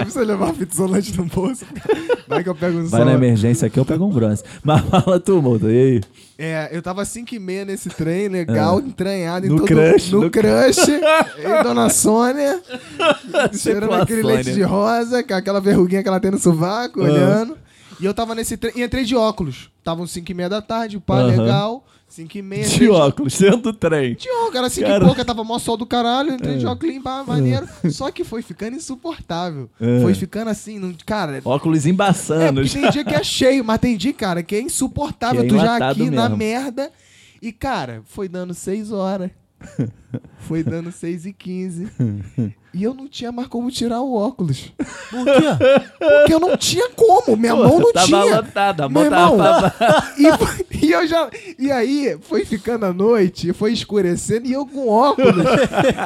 preciso 0.05 0.25
levar 0.25 0.51
a 0.51 0.55
fita 0.55 0.75
isolante 0.75 1.17
no 1.17 1.25
bolso. 1.27 1.65
Vai 2.29 2.43
que 2.43 2.49
eu 2.49 2.55
pego 2.55 2.79
um 2.79 2.87
Vai 2.87 3.01
sol. 3.03 3.09
na 3.11 3.15
emergência 3.15 3.67
aqui, 3.67 3.79
eu 3.79 3.85
pego 3.85 4.05
um 4.05 4.11
bronze. 4.11 4.43
Mas 4.65 4.81
fala 4.83 5.21
tu, 5.21 5.41
Multa, 5.43 5.67
e 5.67 5.79
aí? 5.79 6.01
É, 6.39 6.69
eu 6.71 6.83
tava 6.83 7.03
5 7.05 7.35
e 7.35 7.39
meia 7.39 7.65
nesse 7.65 7.89
trem, 7.89 8.29
legal, 8.29 8.79
entranhado 8.81 9.47
em 9.47 9.49
É. 9.49 9.53
No 9.53 9.59
todo... 9.59 9.69
crush, 9.69 10.11
No, 10.13 10.21
no- 10.23 10.31
crush. 10.31 10.89
e 10.89 11.63
Dona 11.63 11.89
Sônia. 11.89 12.61
cheirando 13.57 13.93
a 13.95 14.03
aquele 14.03 14.21
Sônia. 14.23 14.35
leite 14.37 14.53
de 14.53 14.63
rosa, 14.63 15.23
com 15.23 15.35
aquela 15.35 15.61
verruguinha 15.61 16.03
que 16.03 16.09
ela 16.09 16.21
tem 16.21 16.31
no 16.31 16.39
sovaco, 16.39 17.01
Ah. 17.01 17.05
olhando. 17.05 17.57
E 18.01 18.05
eu 18.05 18.13
tava 18.15 18.35
nesse 18.35 18.57
trem, 18.57 18.73
e 18.77 18.83
entrei 18.83 19.05
de 19.05 19.17
óculos. 19.17 19.71
Estavam 19.79 20.07
5 20.07 20.31
e 20.31 20.35
meia 20.35 20.49
da 20.49 20.61
tarde, 20.61 20.99
pá, 21.01 21.19
Aham. 21.21 21.27
legal. 21.29 21.85
5 22.09 22.39
e 22.39 22.43
meia. 22.43 22.65
De 22.67 22.75
entrei 22.75 22.89
óculos, 22.89 23.35
sendo 23.35 23.57
do 23.59 23.73
trem. 23.73 24.15
de 24.15 24.29
óculos, 24.31 24.55
era 24.55 24.71
5 24.71 24.87
e 24.87 24.91
Cara. 24.91 25.05
pouca, 25.05 25.25
tava 25.25 25.43
mó 25.43 25.59
sol 25.59 25.77
do 25.77 25.87
caralho, 25.87 26.33
entrei 26.35 26.55
É. 26.55 26.59
de 26.59 26.67
óculos, 26.67 27.03
pá, 27.03 27.25
maneiro. 27.27 27.67
Só 27.91 28.11
que 28.11 28.23
foi 28.23 28.43
ficando 28.43 28.77
insuportável. 28.77 29.69
É. 29.81 30.01
Foi 30.03 30.15
ficando 30.15 30.49
assim, 30.49 30.79
não, 30.79 30.95
cara... 31.05 31.41
Óculos 31.45 31.85
É, 31.87 31.91
embaçando. 31.91 32.61
porque 32.63 32.79
tem 32.79 32.91
dia 32.91 33.05
que 33.05 33.15
é 33.15 33.25
cheio, 33.25 33.65
mas 33.65 33.79
tem 33.81 33.97
dia, 33.97 34.13
cara, 34.13 34.43
que 34.43 34.55
é 34.55 34.61
insuportável. 34.61 35.41
Que 35.41 35.47
é 35.47 35.51
tu 35.51 35.57
já 35.57 35.63
enlatado 35.65 36.03
aqui 36.03 36.11
na 36.11 36.23
mesmo. 36.25 36.37
merda. 36.37 36.93
E, 37.43 37.51
cara, 37.53 38.03
foi 38.05 38.29
dando 38.29 38.55
6 38.55 38.93
horas. 38.93 39.31
foi 40.41 40.63
dando 40.63 40.93
6 40.93 41.27
e 41.27 41.33
15. 41.33 41.89
E 42.77 42.83
eu 42.83 42.93
não 42.93 43.09
tinha 43.09 43.33
mais 43.33 43.49
como 43.49 43.71
tirar 43.71 44.03
o 44.03 44.15
óculos. 44.15 44.71
Por 45.11 45.25
quê? 45.25 45.89
Porque 45.99 46.35
eu 46.35 46.39
não 46.39 46.57
tinha 46.59 46.91
como. 46.91 47.35
Minha 47.35 47.57
mão 47.57 47.81
não 47.81 47.91
tava 47.91 48.07
tinha. 48.07 48.37
lotada, 48.37 48.85
a 48.85 48.89
Meu 48.89 49.11
mão 49.11 49.39
tava 49.39 49.75
irmão, 50.19 50.63
e, 50.71 50.87
e 50.87 50.93
eu 50.93 51.07
já. 51.07 51.31
E 51.59 51.73
aí, 51.73 52.19
foi 52.21 52.45
ficando 52.45 52.85
a 52.85 52.93
noite, 52.93 53.55
foi 53.55 53.73
escurecendo 53.73 54.47
e 54.47 54.53
eu 54.53 54.67
com 54.67 54.89
óculos, 54.89 55.33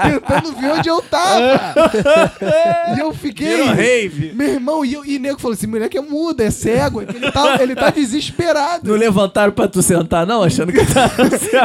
tentando 0.04 0.52
ver 0.52 0.72
onde 0.74 0.88
eu 0.88 1.02
tava. 1.02 1.74
E 2.96 3.00
eu 3.00 3.12
fiquei. 3.12 3.48
Virou 3.56 3.74
rave. 3.74 4.32
Meu 4.32 4.48
irmão, 4.48 4.84
e, 4.84 4.94
eu, 4.94 5.04
e 5.04 5.18
nego 5.18 5.40
falou 5.40 5.54
assim: 5.54 5.66
moleque 5.66 5.98
é 5.98 6.00
mudo, 6.00 6.40
é 6.40 6.52
cego. 6.52 7.02
Ele 7.02 7.32
tá, 7.32 7.60
ele 7.60 7.74
tá 7.74 7.90
desesperado. 7.90 8.88
Não 8.88 8.96
levantaram 8.96 9.52
pra 9.52 9.66
tu 9.66 9.82
sentar, 9.82 10.24
não? 10.24 10.44
Achando 10.44 10.72
que 10.72 10.86
tá 10.86 11.10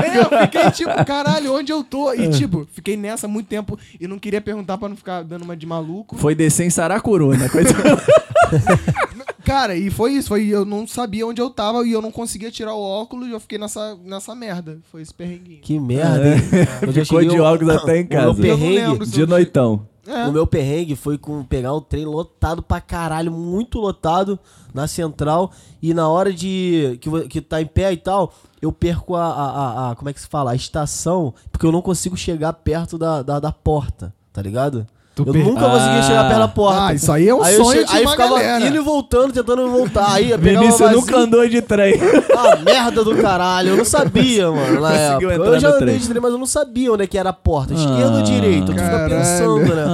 É, 0.03 0.17
eu 0.17 0.41
fiquei 0.41 0.71
tipo, 0.71 1.05
caralho, 1.05 1.53
onde 1.53 1.71
eu 1.71 1.83
tô? 1.83 2.11
E 2.11 2.29
tipo, 2.31 2.67
fiquei 2.73 2.97
nessa 2.97 3.27
muito 3.27 3.47
tempo 3.47 3.77
e 3.99 4.07
não 4.07 4.17
queria 4.17 4.41
perguntar 4.41 4.77
pra 4.77 4.89
não 4.89 4.94
ficar 4.95 5.23
dando 5.23 5.43
uma 5.43 5.55
de 5.57 5.65
maluco. 5.65 6.15
Foi 6.17 6.33
descer 6.35 6.65
em 6.65 6.69
Saracuru, 6.69 7.35
né? 7.37 7.47
Coisa... 7.49 7.69
Cara, 9.43 9.75
e 9.75 9.91
foi 9.91 10.13
isso, 10.13 10.29
foi 10.29 10.47
eu 10.47 10.65
não 10.65 10.87
sabia 10.87 11.25
onde 11.25 11.39
eu 11.39 11.49
tava 11.51 11.85
e 11.85 11.91
eu 11.91 12.01
não 12.01 12.11
conseguia 12.11 12.49
tirar 12.49 12.73
o 12.73 12.81
óculos 12.81 13.27
e 13.27 13.31
eu 13.31 13.39
fiquei 13.39 13.57
nessa, 13.59 13.95
nessa 14.03 14.33
merda. 14.33 14.79
Foi 14.91 15.01
esse 15.03 15.13
perrenguinho. 15.13 15.61
Que 15.61 15.79
merda, 15.79 16.35
hein? 16.35 16.41
Eu 16.81 16.91
já 16.91 17.03
Ficou 17.03 17.23
de 17.23 17.39
óculos 17.39 17.75
até 17.75 17.99
em 17.99 18.03
O 18.05 18.07
casa. 18.09 18.33
meu 18.33 18.45
Eu 18.53 18.57
não 18.57 18.59
perrengue, 18.97 19.05
De 19.05 19.25
noitão. 19.25 19.87
É. 20.07 20.25
o 20.27 20.31
meu 20.31 20.45
perrengue 20.45 20.95
foi 20.95 21.17
com 21.17 21.43
pegar 21.43 21.73
o 21.73 21.81
trem 21.81 22.05
lotado 22.05 22.61
pra 22.61 22.79
caralho, 22.79 23.31
muito 23.31 23.79
lotado 23.79 24.39
na 24.73 24.87
central. 24.87 25.51
E 25.81 25.93
na 25.95 26.07
hora 26.09 26.31
de. 26.33 26.97
que, 27.01 27.27
que 27.27 27.41
tá 27.41 27.59
em 27.61 27.65
pé 27.65 27.91
e 27.93 27.97
tal, 27.97 28.31
eu 28.61 28.71
perco 28.71 29.15
a, 29.15 29.25
a, 29.25 29.45
a- 29.87 29.91
a- 29.91 29.95
Como 29.95 30.07
é 30.09 30.13
que 30.13 30.21
se 30.21 30.27
fala? 30.27 30.51
A 30.51 30.55
estação, 30.55 31.33
porque 31.51 31.65
eu 31.65 31.71
não 31.71 31.81
consigo 31.81 32.15
chegar 32.17 32.53
perto 32.53 32.97
da, 32.99 33.21
da, 33.23 33.39
da 33.39 33.51
porta, 33.51 34.13
tá 34.35 34.41
ligado? 34.41 34.85
Tu 35.15 35.23
eu 35.25 35.31
per- 35.31 35.45
nunca 35.45 35.61
consegui 35.61 35.97
Ah. 35.99 36.01
chegar 36.03 36.27
perto 36.27 36.39
da 36.39 36.47
porta. 36.49 36.87
Ah, 36.87 36.93
isso 36.93 37.09
aí 37.09 37.29
é 37.29 37.33
um 37.33 37.41
aí 37.41 37.55
eu 37.55 37.63
sonho 37.63 37.79
che- 37.79 37.85
de 37.85 37.95
Aí 37.95 38.01
uma 38.03 38.11
ficava 38.11 38.31
galera. 38.37 38.67
indo 38.67 38.75
e 38.75 38.79
voltando, 38.81 39.31
tentando 39.31 39.71
voltar. 39.71 40.11
Aí 40.11 40.29
eu 40.31 40.37
Vinícius 40.37 40.77
vazio. 40.79 40.97
nunca 40.97 41.17
andou 41.17 41.47
de 41.47 41.61
trem. 41.61 41.93
Ah, 42.37 42.57
merda 42.57 43.01
do 43.01 43.15
caralho. 43.15 43.69
Eu 43.69 43.77
não 43.77 43.85
sabia, 43.85 44.51
mano, 44.51 44.81
na 44.81 44.91
época. 44.91 45.33
Eu 45.33 45.57
já 45.61 45.69
andei 45.69 45.79
trem. 45.87 45.97
de 45.99 46.09
trem, 46.09 46.21
mas 46.21 46.31
eu 46.33 46.37
não 46.37 46.45
sabia 46.45 46.91
onde 46.91 47.03
é 47.03 47.07
que 47.07 47.17
era 47.17 47.29
a 47.29 47.33
porta. 47.33 47.73
Esquerda 47.73 48.11
Ah, 48.11 48.17
ou 48.17 48.23
direita? 48.23 48.65
Tu 48.65 48.71
fica 48.73 48.83
caralho. 48.89 49.15
pensando, 49.15 49.75
né? 49.75 49.85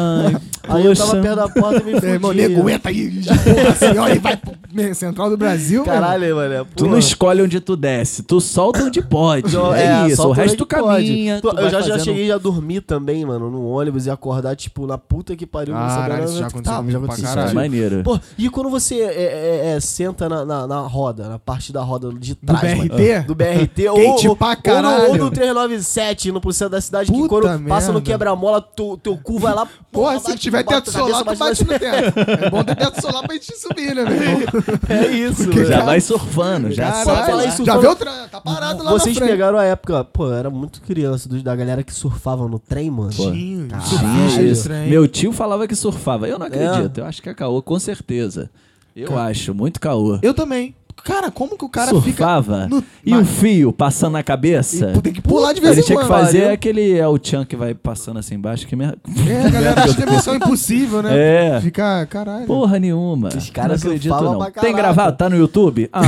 Ai, 0.68 0.78
Aí 0.78 0.86
eu 0.88 0.96
tava 0.96 1.16
perto 1.18 1.36
da 1.36 1.50
porta 1.50 1.82
e 1.82 1.84
me 1.84 1.92
Meu 2.02 2.14
irmão, 2.14 2.32
fudi. 2.32 2.48
nego, 2.48 2.70
entra 2.70 2.90
aí, 2.90 3.12
porra, 3.12 3.70
assim, 3.70 3.98
ó, 4.00 4.08
e 4.10 4.18
vai 4.18 4.38
pro 4.38 4.54
Central 4.94 5.30
do 5.30 5.38
Brasil. 5.38 5.84
Caralho, 5.84 6.36
mano. 6.36 6.68
Tu 6.76 6.88
não 6.88 6.98
escolhe 6.98 7.42
onde 7.42 7.60
tu 7.60 7.76
desce, 7.76 8.24
tu 8.24 8.40
solta 8.40 8.84
onde 8.84 9.02
pode. 9.02 9.52
Não, 9.56 9.74
é, 9.74 10.08
isso, 10.08 10.28
o 10.28 10.32
resto 10.32 10.58
tu 10.58 10.66
caminha. 10.66 11.40
Tu- 11.42 11.50
tu 11.50 11.58
eu 11.60 11.70
já, 11.70 11.82
já 11.82 11.92
fazendo- 11.94 12.04
cheguei 12.04 12.32
a 12.32 12.38
dormir 12.38 12.82
também, 12.82 13.26
mano, 13.26 13.50
no 13.50 13.68
ônibus 13.68 14.06
e 14.06 14.10
acordar, 14.10 14.56
tipo, 14.56 14.88
na 14.88 14.98
puta 14.98 15.36
que 15.36 15.46
pariu. 15.46 15.74
Caralho, 15.74 16.26
isso 16.26 16.36
já 16.36 16.42
eu 16.42 16.48
aconteceu 16.48 16.78
comigo 16.78 17.00
pra 17.00 17.06
aconteceu. 17.14 17.24
Isso 17.26 17.32
é 17.32 17.36
caralho. 17.36 17.56
maneiro. 17.56 18.04
Pô, 18.04 18.20
e 18.38 18.50
quando 18.50 18.70
você 18.70 18.96
é, 19.02 19.14
é, 19.14 19.74
é, 19.76 19.80
senta 19.80 20.28
na, 20.30 20.46
na, 20.46 20.68
na 20.68 20.80
roda, 20.82 21.28
na 21.28 21.40
parte 21.40 21.72
da 21.74 21.82
roda 21.82 22.12
de 22.14 22.34
Do 22.36 22.46
trás, 22.46 22.78
mano, 22.78 22.90
BRT? 22.90 23.28
do 23.28 23.36
BRT, 23.36 23.88
ou, 23.90 24.00
ou, 24.30 24.36
pra 24.36 24.58
ou, 25.04 25.10
ou 25.10 25.18
no 25.18 25.32
397, 25.32 26.32
no 26.32 26.42
centro 26.54 26.70
da 26.70 26.82
cidade, 26.82 27.12
que 27.12 27.18
Puta 27.18 27.30
quando 27.30 27.68
passa 27.68 27.88
no 27.88 27.94
merda. 27.96 28.12
quebra-mola, 28.12 28.62
tu, 28.62 28.98
teu 28.98 29.18
cu 29.18 29.40
vai 29.40 29.54
lá... 29.54 29.68
Porra, 29.92 30.20
se 30.20 30.38
tiver 30.38 30.64
teto 30.64 30.92
solar, 30.92 31.24
tu 31.24 31.36
bate 31.36 31.64
no 31.66 31.80
teto. 31.80 32.20
É 32.46 32.50
bom 32.50 32.64
ter 32.64 32.76
teto 32.76 33.02
solar 33.02 33.24
pra 33.24 33.34
gente 33.36 33.58
subir, 33.58 33.94
né, 33.94 34.06
meu 34.06 34.14
irmão? 34.14 34.61
É 34.90 35.08
isso, 35.08 35.44
Porque. 35.46 35.66
Já 35.66 35.74
cara- 35.74 35.86
vai 35.86 36.02
surfando, 36.02 36.72
já 36.72 36.92
sobe 37.04 37.06
fala 37.06 37.36
lá. 37.36 37.46
isso, 37.46 37.66
Já 37.66 37.72
fala- 37.74 37.82
viu 37.82 37.92
o 37.92 37.96
trem? 37.96 38.14
Tá 38.32 38.42
parado 38.42 38.84
lá 38.84 38.92
Vocês 38.92 39.18
pegaram 39.20 39.58
a 39.58 39.64
época, 39.66 40.04
pô, 40.06 40.28
eu 40.28 40.34
era 40.34 40.50
muito 40.50 40.82
criança, 40.82 41.28
dos- 41.28 41.44
da 41.44 41.56
galera 41.56 41.84
que 41.84 41.94
surfava 41.94 42.48
no 42.48 42.58
trem, 42.60 42.90
mano. 42.90 43.10
Tinha, 43.12 43.80
surfista 43.82 44.42
de 44.42 44.50
Isso. 44.50 44.64
trem. 44.64 44.90
Meu 44.90 45.08
tio 45.08 45.32
falava 45.32 45.68
que 45.68 45.76
surfava. 45.76 46.28
Eu 46.28 46.40
não 46.40 46.46
É. 46.46 46.50
acredito. 46.50 46.98
Eu 47.00 47.06
acho 47.06 47.22
que 47.22 47.30
é 47.30 47.34
caô, 47.34 47.62
com 47.62 47.78
certeza. 47.80 48.50
Eu 48.96 49.18
acho, 49.18 49.54
muito 49.54 49.80
caô. 49.80 50.20
Eu 50.22 50.34
também. 50.34 50.76
Cara, 51.04 51.32
como 51.32 51.58
que 51.58 51.66
o 51.66 51.70
cara 51.70 51.90
Surfava? 51.92 52.64
fica... 52.64 52.68
no- 52.68 52.84
E 53.06 53.14
um 53.14 53.18
Mas- 53.18 53.30
fio 53.30 53.72
passando 53.72 54.14
na 54.14 54.24
cabeça? 54.24 54.94
E 54.96 55.02
tem 55.02 55.14
que 55.14 55.22
pular 55.22 55.54
de 55.54 55.62
vez 55.62 55.74
Ele 55.74 55.82
em 55.82 55.86
tinha 55.86 55.98
que 56.00 56.06
quando. 56.06 56.20
fazer 56.20 56.40
Valeu. 56.42 56.54
aquele 56.54 56.98
é 56.98 57.08
o 57.08 57.20
Chan 57.22 57.46
que 57.46 57.56
vai 57.56 57.74
passando 57.74 58.20
assim 58.20 58.36
embaixo. 58.36 58.68
Que 58.68 58.76
merda. 58.76 58.98
É, 59.28 59.46
a 59.46 59.50
galera 59.50 59.84
acha 59.84 59.94
que 59.96 60.04
é 60.04 60.06
missão 60.06 60.36
impossível, 60.36 61.02
né? 61.02 61.12
É. 61.58 61.62
Ficar, 61.62 62.06
caralho. 62.08 62.46
Porra 62.46 62.80
nenhuma. 62.80 63.30
Os 63.30 63.50
caras 63.50 63.84
não 63.84 63.90
acredito 63.92 64.12
surfavam 64.14 64.40
não. 64.40 64.52
Tem 64.52 64.76
gravado? 64.76 65.18
Tá 65.18 65.30
no 65.30 65.38
YouTube? 65.38 65.90
Ah, 65.92 66.04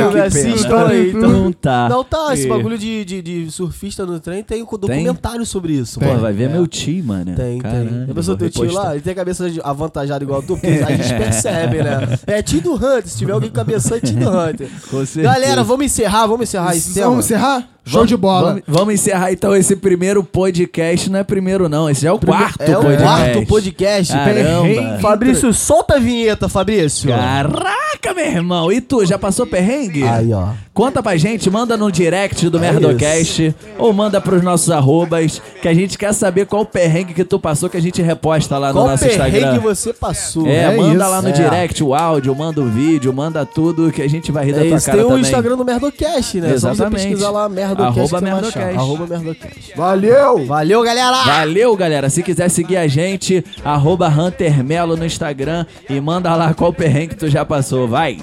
eu 0.00 0.08
que 0.30 0.34
pena. 0.34 0.88
aí, 0.88 1.08
então. 1.10 1.28
Não 1.30 1.52
tá. 1.52 1.88
Não, 1.88 2.04
tá, 2.04 2.32
esse 2.34 2.48
bagulho 2.48 2.78
de, 2.78 3.04
de, 3.04 3.22
de 3.22 3.50
surfista 3.50 4.04
no 4.06 4.18
trem 4.20 4.42
tem 4.42 4.62
um 4.62 4.66
documentário 4.66 5.44
sobre 5.46 5.72
isso. 5.74 6.00
Pô, 6.00 6.06
vai 6.16 6.32
ver 6.32 6.44
É. 6.44 6.48
meu 6.48 6.66
tio, 6.66 7.04
mano. 7.04 7.34
Tem, 7.34 7.58
Caralho, 7.58 7.88
tem. 7.88 8.06
Já 8.06 8.14
pensou 8.14 8.36
teu 8.36 8.50
tio 8.50 8.72
lá? 8.72 8.92
Ele 8.92 9.02
tem 9.02 9.12
a 9.12 9.16
cabeça 9.16 9.50
de- 9.50 9.60
avantajada 9.62 10.22
igual 10.24 10.42
tu, 10.42 10.54
porque 10.56 10.66
a 10.66 10.96
gente 10.96 11.14
percebe, 11.14 11.82
né? 11.82 11.98
É 12.26 12.42
tio 12.42 12.60
do 12.60 12.74
Hunter, 12.74 13.06
se 13.06 13.18
tiver 13.18 13.32
alguém 13.32 13.48
com 13.50 13.56
cabeça, 13.56 13.96
é 13.96 14.00
Galera, 15.22 15.64
vamos 15.64 15.86
encerrar, 15.86 16.26
vamos 16.26 16.48
encerrar 16.48 16.76
esse 16.76 16.94
tema. 16.94 17.08
Vamos 17.08 17.24
encerrar? 17.24 17.68
Show 17.88 18.04
de 18.04 18.16
bola. 18.16 18.48
Vamos, 18.50 18.62
vamos 18.66 18.94
encerrar 18.94 19.32
então 19.32 19.56
esse 19.56 19.74
primeiro 19.74 20.22
podcast. 20.22 21.08
Não 21.08 21.18
é 21.18 21.24
primeiro, 21.24 21.68
não. 21.70 21.88
Esse 21.88 22.02
já 22.02 22.10
é 22.10 22.12
o 22.12 22.18
quarto 22.18 22.60
É 22.60 22.76
o 22.76 22.82
podcast. 22.82 23.02
quarto 23.02 23.46
podcast. 23.46 24.12
Caramba. 24.12 24.62
Perrengue. 24.62 25.00
Fabrício, 25.02 25.54
solta 25.54 25.94
a 25.96 25.98
vinheta, 25.98 26.48
Fabrício. 26.50 27.08
Caraca, 27.08 28.12
meu 28.14 28.26
irmão. 28.26 28.70
E 28.70 28.80
tu, 28.82 29.06
já 29.06 29.18
passou 29.18 29.46
perrengue? 29.46 30.04
Aí, 30.04 30.30
ó. 30.34 30.50
Conta 30.78 31.02
pra 31.02 31.16
gente, 31.16 31.50
manda 31.50 31.76
no 31.76 31.90
direct 31.90 32.48
do 32.48 32.56
É 32.56 32.60
Merdocast 32.60 33.52
ou 33.76 33.92
manda 33.92 34.20
pros 34.20 34.42
nossos 34.44 34.70
arrobas 34.70 35.42
que 35.60 35.66
a 35.66 35.74
gente 35.74 35.98
quer 35.98 36.14
saber 36.14 36.46
qual 36.46 36.64
perrengue 36.64 37.12
que 37.12 37.24
tu 37.24 37.36
passou 37.36 37.68
que 37.68 37.76
a 37.76 37.82
gente 37.82 38.00
reposta 38.00 38.56
lá 38.58 38.68
no 38.68 38.74
Qual 38.74 38.86
nosso 38.86 39.02
perrengue 39.04 39.38
Instagram. 39.38 39.58
você 39.58 39.92
passou? 39.92 40.46
É, 40.46 40.76
manda 40.76 40.90
isso. 41.04 41.10
lá 41.10 41.20
no 41.20 41.30
É. 41.30 41.32
direct 41.32 41.82
o 41.82 41.92
áudio, 41.96 42.32
manda 42.32 42.60
o 42.60 42.66
vídeo, 42.68 43.12
manda 43.12 43.44
tudo 43.44 43.90
que 43.90 44.00
a 44.00 44.08
gente 44.08 44.30
vai 44.30 44.44
rir 44.44 44.52
da 44.52 44.64
É 44.64 44.68
tua 44.68 44.76
isso, 44.76 44.86
cara 44.86 44.98
tem 44.98 45.04
o 45.04 45.08
também. 45.08 45.22
Instagram 45.24 45.56
do 45.56 45.64
Merdocast, 45.64 46.40
né? 46.40 46.48
Só 46.50 46.68
você 46.68 46.72
Exatamente. 46.74 47.02
pesquisar 47.06 47.30
lá, 47.30 47.48
Merdocast. 47.48 47.98
Arroba 47.98 48.18
que 48.18 48.24
Merdocast. 48.24 48.76
Arroba 48.78 49.06
Merdocast. 49.08 49.72
Valeu! 49.76 50.46
Valeu, 50.46 50.82
galera! 50.84 51.16
Valeu, 51.24 51.76
galera. 51.76 52.08
Se 52.08 52.22
quiser 52.22 52.48
seguir 52.48 52.76
a 52.76 52.86
gente, 52.86 53.44
arroba 53.64 54.06
Hunter 54.08 54.62
Melo 54.62 54.96
no 54.96 55.04
Instagram 55.04 55.66
e 55.90 56.00
manda 56.00 56.32
lá 56.36 56.54
qual 56.54 56.72
perrengue 56.72 57.16
tu 57.16 57.28
já 57.28 57.44
passou. 57.44 57.88
Vai! 57.88 58.18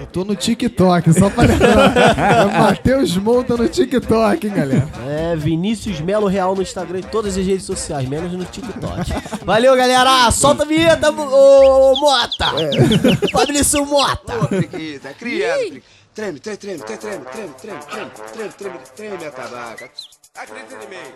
Eu 0.00 0.06
Tô 0.06 0.24
no 0.24 0.34
TikTok, 0.34 1.12
só 1.12 1.28
pra 1.28 1.44
lembrar. 1.44 1.94
É 1.94 2.58
Matheus 2.58 3.14
Monta 3.18 3.54
no 3.54 3.68
TikTok, 3.68 4.46
hein, 4.46 4.54
galera. 4.54 4.88
É, 5.06 5.36
Vinícius 5.36 6.00
Melo 6.00 6.26
Real 6.26 6.54
no 6.54 6.62
Instagram 6.62 7.00
e 7.00 7.02
todas 7.02 7.36
as 7.36 7.44
redes 7.44 7.66
sociais, 7.66 8.08
menos 8.08 8.32
no 8.32 8.46
TikTok. 8.46 9.44
Valeu, 9.44 9.76
galera! 9.76 10.30
Solta 10.30 10.62
a 10.62 10.66
vinheta, 10.66 11.10
ô, 11.10 11.92
ô 11.92 12.00
Mota! 12.00 12.46
Fabrício 13.30 13.84
Mota! 13.84 14.38
Ô, 14.38 14.48
periquita, 14.48 15.12
criança, 15.12 15.58
periquita. 15.58 15.86
Treme, 16.14 16.40
treme, 16.40 16.56
treme, 16.58 16.78
treme, 16.78 16.98
treme, 16.98 17.24
treme, 17.24 17.54
treme, 17.54 17.80
treme, 17.80 18.10
treme, 18.32 18.52
treme, 18.52 18.78
treme 18.96 19.26
a 19.26 19.30
tabaca. 19.30 19.90
Acredita 20.34 20.84
em 20.84 20.88
mim. 20.88 21.12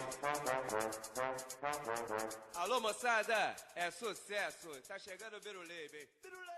Alô, 2.57 2.81
moçada, 2.81 3.55
é 3.77 3.91
sucesso. 3.91 4.69
Tá 4.87 4.99
chegando 4.99 5.37
o 5.37 5.41
Birulei, 5.41 5.89
bem. 5.91 6.07
Birulei! 6.23 6.54